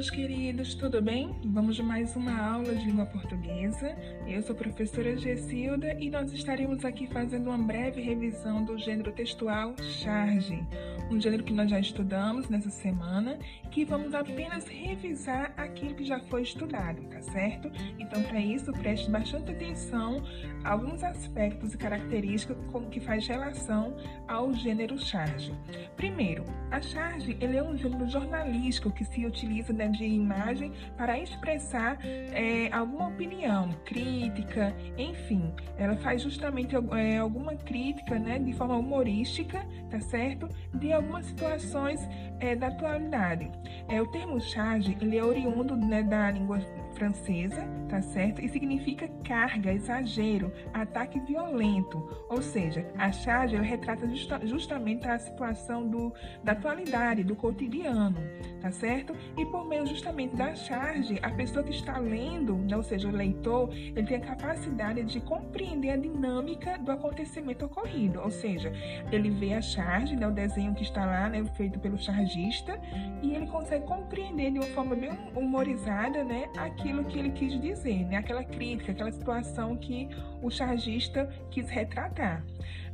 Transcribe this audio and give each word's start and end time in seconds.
meus 0.00 0.08
queridos, 0.08 0.74
tudo 0.74 1.02
bem? 1.02 1.36
Vamos 1.44 1.76
de 1.76 1.82
mais 1.82 2.16
uma 2.16 2.34
aula 2.34 2.74
de 2.74 2.86
língua 2.86 3.04
portuguesa. 3.04 3.94
Eu 4.26 4.40
sou 4.40 4.56
a 4.56 4.58
professora 4.58 5.14
Gessilda 5.14 5.92
e 6.00 6.08
nós 6.08 6.32
estaremos 6.32 6.86
aqui 6.86 7.06
fazendo 7.06 7.48
uma 7.48 7.58
breve 7.58 8.00
revisão 8.00 8.64
do 8.64 8.78
gênero 8.78 9.12
textual 9.12 9.74
charge, 9.78 10.66
um 11.10 11.20
gênero 11.20 11.42
que 11.42 11.52
nós 11.52 11.68
já 11.68 11.80
estudamos 11.80 12.48
nessa 12.48 12.70
semana, 12.70 13.38
que 13.70 13.84
vamos 13.84 14.14
apenas 14.14 14.66
revisar 14.66 15.52
aquilo 15.56 15.94
que 15.94 16.04
já 16.04 16.20
foi 16.20 16.42
estudado, 16.42 17.02
tá 17.10 17.20
certo? 17.20 17.70
Então, 17.98 18.22
para 18.22 18.40
isso, 18.40 18.72
preste 18.72 19.10
bastante 19.10 19.50
atenção 19.50 20.22
a 20.62 20.70
alguns 20.70 21.02
aspectos 21.02 21.74
e 21.74 21.78
características 21.78 22.56
como 22.70 22.88
que 22.88 23.00
faz 23.00 23.26
relação 23.26 23.96
ao 24.28 24.52
gênero 24.54 24.98
charge. 24.98 25.52
Primeiro, 25.96 26.44
a 26.70 26.80
charge 26.80 27.36
ele 27.40 27.56
é 27.56 27.62
um 27.62 27.76
gênero 27.76 28.08
jornalístico 28.08 28.90
que 28.90 29.04
se 29.04 29.26
utiliza 29.26 29.72
né, 29.72 29.88
de 29.88 30.04
imagem 30.04 30.72
para 30.96 31.18
expressar 31.18 31.98
é, 32.04 32.72
alguma 32.72 33.08
opinião, 33.08 33.70
crítica, 33.84 34.74
enfim. 34.96 35.52
Ela 35.76 35.96
faz 35.96 36.22
justamente 36.22 36.76
é, 36.76 37.18
alguma 37.18 37.56
crítica 37.56 38.18
né, 38.18 38.38
de 38.38 38.52
forma 38.52 38.76
humorística, 38.76 39.66
tá 39.90 40.00
certo? 40.00 40.48
De 40.72 40.92
algumas 41.00 41.26
situações 41.26 42.08
é, 42.38 42.54
da 42.54 42.68
atualidade. 42.68 43.50
É, 43.88 44.00
o 44.00 44.06
termo 44.06 44.40
charge 44.40 44.96
ele 45.00 45.16
é 45.16 45.24
oriundo 45.24 45.76
né, 45.76 46.02
da 46.02 46.30
língua 46.30 46.60
francesa, 47.00 47.66
tá 47.88 48.02
certo? 48.02 48.42
E 48.42 48.48
significa 48.48 49.08
carga, 49.24 49.72
exagero, 49.72 50.52
ataque 50.74 51.18
violento. 51.20 51.98
Ou 52.28 52.42
seja, 52.42 52.86
a 52.98 53.10
charge 53.10 53.56
retrata 53.56 54.06
justa, 54.06 54.38
justamente 54.46 55.08
a 55.08 55.18
situação 55.18 55.88
do, 55.88 56.12
da 56.44 56.52
atualidade, 56.52 57.24
do 57.24 57.34
cotidiano, 57.34 58.18
tá 58.60 58.70
certo? 58.70 59.16
E 59.38 59.46
por 59.46 59.66
meio 59.66 59.86
justamente 59.86 60.36
da 60.36 60.54
charge, 60.54 61.18
a 61.22 61.30
pessoa 61.30 61.64
que 61.64 61.70
está 61.70 61.96
lendo, 61.98 62.58
né, 62.58 62.76
ou 62.76 62.82
seja, 62.82 63.08
o 63.08 63.12
leitor, 63.12 63.72
ele 63.72 64.06
tem 64.06 64.18
a 64.18 64.20
capacidade 64.20 65.02
de 65.04 65.20
compreender 65.20 65.92
a 65.92 65.96
dinâmica 65.96 66.76
do 66.76 66.92
acontecimento 66.92 67.64
ocorrido. 67.64 68.20
Ou 68.20 68.30
seja, 68.30 68.70
ele 69.10 69.30
vê 69.30 69.54
a 69.54 69.62
charge, 69.62 70.14
né, 70.16 70.28
o 70.28 70.32
desenho 70.32 70.74
que 70.74 70.82
está 70.82 71.06
lá, 71.06 71.30
né, 71.30 71.42
feito 71.56 71.78
pelo 71.78 71.96
chargista, 71.96 72.78
e 73.22 73.34
ele 73.34 73.46
consegue 73.46 73.86
compreender 73.86 74.50
de 74.50 74.58
uma 74.58 74.68
forma 74.68 74.94
bem 74.94 75.12
humorizada, 75.34 76.22
né, 76.22 76.46
aquilo 76.58 76.89
aquilo 76.90 77.04
que 77.04 77.18
ele 77.18 77.30
quis 77.30 77.60
dizer, 77.60 78.04
né? 78.06 78.16
aquela 78.16 78.42
crítica, 78.42 78.92
aquela 78.92 79.12
situação 79.12 79.76
que 79.76 80.08
o 80.42 80.50
chargista 80.50 81.28
quis 81.50 81.68
retratar. 81.68 82.44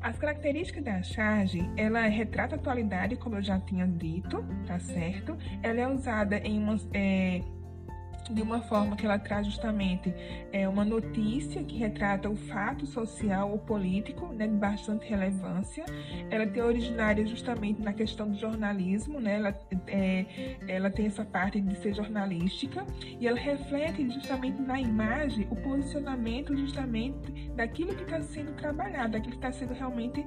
As 0.01 0.19
características 0.19 0.85
da 0.85 1.03
charge, 1.03 1.69
ela 1.77 2.03
retrata 2.03 2.55
a 2.55 2.59
atualidade, 2.59 3.17
como 3.17 3.37
eu 3.37 3.43
já 3.43 3.59
tinha 3.59 3.87
dito, 3.87 4.45
tá 4.67 4.79
certo? 4.79 5.37
Ela 5.63 5.81
é 5.81 5.89
usada 5.89 6.37
em 6.39 6.59
uma, 6.59 6.77
é, 6.93 7.41
de 8.31 8.43
uma 8.43 8.61
forma 8.63 8.97
que 8.97 9.05
ela 9.05 9.19
traz 9.19 9.47
justamente 9.47 10.13
é, 10.53 10.69
uma 10.69 10.85
notícia 10.85 11.63
que 11.63 11.77
retrata 11.77 12.29
o 12.29 12.37
fato 12.37 12.87
social 12.87 13.51
ou 13.51 13.59
político 13.59 14.27
né, 14.33 14.47
de 14.47 14.55
bastante 14.55 15.07
relevância. 15.07 15.85
Ela 16.31 16.47
tem 16.47 16.63
originária 16.63 17.27
justamente 17.27 17.81
na 17.81 17.93
questão 17.93 18.29
do 18.29 18.37
jornalismo, 18.37 19.21
né, 19.21 19.37
ela, 19.37 19.59
é, 19.87 20.27
ela 20.69 20.91
tem 20.91 21.07
essa 21.07 21.25
parte 21.25 21.61
de 21.61 21.77
ser 21.77 21.95
jornalística 21.95 22.85
e 23.21 23.27
ela 23.27 23.39
reflete 23.39 24.09
justamente 24.11 24.61
na 24.61 24.81
imagem 24.81 25.47
o 25.51 25.57
posicionamento 25.57 26.57
justamente 26.57 27.51
daquilo 27.55 27.95
que 27.95 28.03
está 28.03 28.21
sendo 28.23 28.53
trabalhado, 28.53 29.13
daquilo 29.13 29.33
que 29.33 29.47
está 29.47 29.53
sendo 29.53 29.75
realmente 29.75 30.25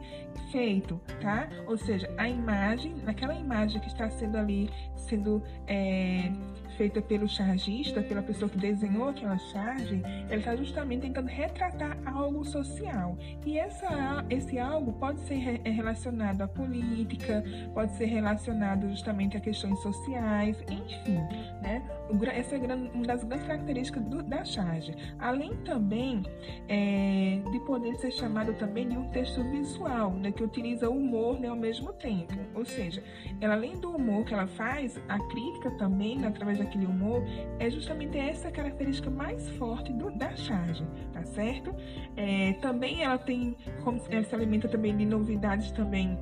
feito, 0.52 1.00
tá? 1.22 1.50
Ou 1.67 1.78
seja, 1.78 2.09
a 2.17 2.28
imagem, 2.28 2.95
naquela 3.03 3.36
imagem 3.36 3.80
que 3.81 3.88
está 3.88 4.09
sendo 4.09 4.38
ali 4.38 4.69
sendo 4.95 5.41
é, 5.67 6.31
feita 6.78 7.02
pelo 7.02 7.28
chargista, 7.28 7.88
pela 7.91 8.21
pessoa 8.21 8.49
que 8.49 8.57
desenhou 8.57 9.09
aquela 9.09 9.37
charge, 9.37 10.01
ele 10.29 10.39
está 10.39 10.55
justamente 10.55 11.01
tentando 11.01 11.27
retratar 11.27 11.97
algo 12.05 12.44
social. 12.45 13.17
E 13.45 13.57
essa, 13.57 14.25
esse 14.29 14.57
algo 14.57 14.94
pode 14.94 15.19
ser 15.22 15.61
é 15.63 15.69
relacionado 15.69 16.41
à 16.41 16.47
política, 16.47 17.44
pode 17.73 17.94
ser 17.94 18.05
relacionado 18.05 18.89
justamente 18.89 19.38
a 19.38 19.39
questões 19.39 19.79
sociais, 19.79 20.57
enfim, 20.69 21.19
né? 21.61 21.83
Essa 22.33 22.55
é 22.55 22.59
uma 22.94 23.05
das 23.05 23.23
grandes 23.23 23.45
características 23.45 24.03
do, 24.03 24.23
da 24.23 24.44
charge. 24.44 24.95
Além 25.19 25.55
também 25.57 26.23
é, 26.67 27.39
de 27.51 27.59
poder 27.59 27.95
ser 27.97 28.11
chamado 28.11 28.53
também 28.53 28.88
de 28.88 28.97
um 28.97 29.09
texto 29.09 29.44
visual, 29.51 30.11
né, 30.13 30.31
que 30.31 30.44
utiliza 30.44 30.89
o 30.89 30.97
humor 30.97 31.39
né, 31.39 31.49
ao 31.49 31.55
mesmo 31.55 31.94
tempo. 31.94 32.33
Ou 32.55 32.66
seja, 32.66 33.03
ela, 33.39 33.53
além 33.53 33.79
do 33.79 33.91
humor 33.91 34.25
que 34.25 34.33
ela 34.33 34.47
faz, 34.47 34.99
a 35.07 35.19
crítica 35.28 35.72
também, 35.72 36.17
né, 36.17 36.28
através 36.28 36.57
da 36.57 36.63
aquele 36.69 36.85
humor, 36.85 37.23
é 37.59 37.69
justamente 37.69 37.78
essa 38.29 38.51
característica 38.51 39.09
mais 39.09 39.50
forte 39.51 39.91
do, 39.94 40.12
da 40.12 40.35
charge, 40.35 40.85
tá 41.13 41.23
certo? 41.23 41.73
É, 42.16 42.53
também 42.62 43.03
ela 43.03 43.17
tem, 43.17 43.56
como 43.84 44.01
ela 44.09 44.23
se 44.23 44.35
alimenta 44.35 44.67
também 44.67 44.95
de 44.95 45.06
novidades 45.06 45.72
também 45.72 46.17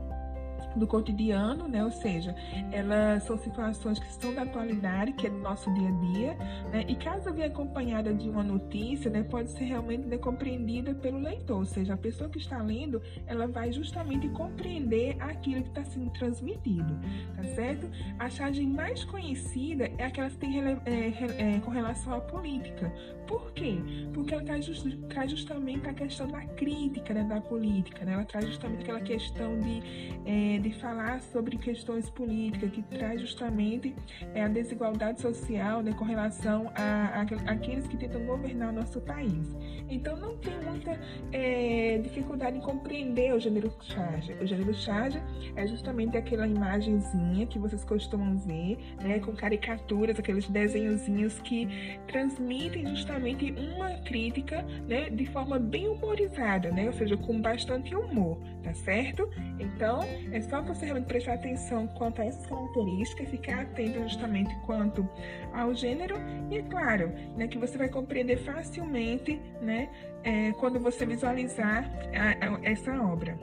do 0.77 0.87
cotidiano, 0.87 1.67
né? 1.67 1.83
Ou 1.83 1.91
seja, 1.91 2.35
elas 2.71 3.23
são 3.23 3.37
situações 3.37 3.99
que 3.99 4.13
são 4.13 4.33
da 4.33 4.43
atualidade, 4.43 5.13
que 5.13 5.27
é 5.27 5.29
do 5.29 5.37
nosso 5.39 5.73
dia 5.73 5.89
a 5.89 5.91
dia, 5.91 6.33
né? 6.71 6.85
E 6.87 6.95
caso 6.95 7.31
venha 7.33 7.47
acompanhada 7.47 8.13
de 8.13 8.29
uma 8.29 8.43
notícia, 8.43 9.09
né, 9.09 9.23
pode 9.23 9.51
ser 9.51 9.65
realmente 9.65 10.07
né, 10.07 10.17
compreendida 10.17 10.93
pelo 10.93 11.19
leitor, 11.19 11.59
ou 11.59 11.65
seja, 11.65 11.93
a 11.93 11.97
pessoa 11.97 12.29
que 12.29 12.37
está 12.37 12.61
lendo, 12.61 13.01
ela 13.25 13.47
vai 13.47 13.71
justamente 13.71 14.27
compreender 14.29 15.15
aquilo 15.19 15.63
que 15.63 15.69
está 15.69 15.83
sendo 15.83 16.09
transmitido, 16.11 16.97
tá 17.35 17.43
certo? 17.55 17.89
A 18.19 18.29
charge 18.29 18.65
mais 18.65 19.03
conhecida 19.05 19.91
é 19.97 20.05
aquela 20.05 20.29
que 20.29 20.37
tem 20.37 20.59
é, 20.59 20.75
é, 20.85 21.59
com 21.59 21.71
relação 21.71 22.13
à 22.13 22.19
política. 22.19 22.91
Por 23.27 23.51
quê? 23.51 23.77
Porque 24.13 24.33
ela 24.33 24.43
traz, 24.43 24.65
just, 24.65 24.87
traz 25.09 25.29
justamente 25.29 25.87
a 25.87 25.93
questão 25.93 26.27
da 26.27 26.41
crítica 26.41 27.13
né, 27.13 27.23
da 27.23 27.41
política, 27.41 28.05
né? 28.05 28.13
Ela 28.13 28.23
traz 28.23 28.45
justamente 28.45 28.83
aquela 28.83 29.01
questão 29.01 29.59
de, 29.59 29.83
é, 30.25 30.59
de 30.59 30.66
de 30.67 30.79
falar 30.79 31.21
sobre 31.21 31.57
questões 31.57 32.09
políticas, 32.09 32.69
que 32.71 32.81
traz 32.83 33.21
justamente 33.21 33.95
é, 34.33 34.43
a 34.43 34.47
desigualdade 34.47 35.21
social 35.21 35.81
né, 35.81 35.93
com 35.93 36.03
relação 36.03 36.71
a, 36.75 37.21
a, 37.21 37.51
aqueles 37.51 37.87
que 37.87 37.97
tentam 37.97 38.25
governar 38.25 38.69
o 38.69 38.73
nosso 38.73 38.99
país. 39.01 39.55
Então, 39.89 40.17
não 40.17 40.37
tem 40.37 40.53
muita 40.61 40.99
é, 41.31 41.99
dificuldade 41.99 42.57
em 42.57 42.61
compreender 42.61 43.33
o 43.33 43.39
gênero 43.39 43.71
charge. 43.81 44.33
O 44.33 44.45
gênero 44.45 44.73
charge 44.73 45.21
é 45.55 45.65
justamente 45.65 46.17
aquela 46.17 46.45
imagenzinha 46.45 47.47
que 47.47 47.57
vocês 47.57 47.83
costumam 47.85 48.37
ver, 48.37 48.77
né, 49.01 49.19
com 49.19 49.33
caricaturas, 49.33 50.19
aqueles 50.19 50.47
desenhozinhos 50.49 51.39
que 51.39 51.67
transmitem 52.07 52.87
justamente 52.87 53.53
uma 53.53 53.91
crítica 54.01 54.63
né, 54.87 55.09
de 55.09 55.25
forma 55.27 55.57
bem 55.57 55.87
humorizada, 55.87 56.71
né, 56.71 56.87
ou 56.87 56.93
seja, 56.93 57.15
com 57.15 57.41
bastante 57.41 57.95
humor, 57.95 58.37
tá 58.63 58.73
certo? 58.73 59.29
Então, 59.59 60.01
é 60.31 60.41
só 60.41 60.56
própria 60.57 60.75
ferramenta 60.75 61.07
prestar 61.07 61.33
atenção 61.33 61.87
quanto 61.87 62.21
a 62.21 62.25
essas 62.25 62.45
características, 62.47 63.29
ficar 63.29 63.61
atento 63.61 64.01
justamente 64.03 64.55
quanto 64.65 65.07
ao 65.53 65.73
gênero, 65.73 66.15
e 66.49 66.57
é 66.57 66.61
claro, 66.63 67.11
né, 67.35 67.47
que 67.47 67.57
você 67.57 67.77
vai 67.77 67.89
compreender 67.89 68.37
facilmente 68.37 69.39
né, 69.61 69.89
é, 70.23 70.51
quando 70.53 70.79
você 70.79 71.05
visualizar 71.05 71.89
a, 72.13 72.55
a, 72.55 72.59
essa 72.63 72.91
obra. 73.01 73.37